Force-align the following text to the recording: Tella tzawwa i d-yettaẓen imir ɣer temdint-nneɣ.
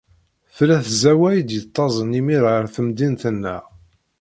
Tella 0.55 0.77
tzawwa 0.85 1.29
i 1.39 1.41
d-yettaẓen 1.41 2.17
imir 2.19 2.43
ɣer 2.49 2.65
temdint-nneɣ. 2.75 3.63